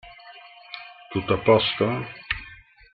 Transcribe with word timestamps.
Tutto 1.11 1.33
a 1.35 1.37
posto? 1.43 1.85